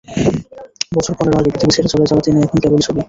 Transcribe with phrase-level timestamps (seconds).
[0.95, 2.99] বছর পনেরো আগে পৃথিবী ছেড়ে চলে যাওয়া তিনি এখন কেবলই ছবি।